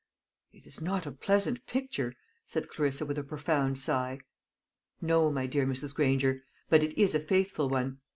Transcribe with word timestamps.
"It 0.51 0.65
is 0.65 0.81
not 0.81 1.05
a 1.05 1.11
pleasant 1.11 1.67
picture," 1.67 2.15
said 2.43 2.67
Clarissa 2.69 3.05
with 3.05 3.19
a 3.19 3.23
profound 3.23 3.77
sigh. 3.77 4.21
"No, 4.99 5.29
my 5.29 5.45
dear 5.45 5.67
Mrs. 5.67 5.93
Granger; 5.93 6.41
but 6.71 6.81
it 6.81 6.97
is 6.99 7.13
a 7.13 7.19
faithful 7.19 7.69
one. 7.69 7.99